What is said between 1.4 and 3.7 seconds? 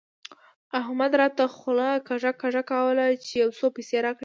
خوله کږه کږه کوله چې يو څو